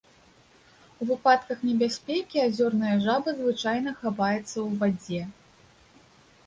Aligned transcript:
У 1.03 1.07
выпадках 1.09 1.59
небяспекі 1.69 2.37
азёрная 2.47 2.95
жаба 3.05 3.29
звычайна 3.43 3.89
хаваецца 4.01 4.55
ў 4.67 4.69
вадзе. 4.83 5.21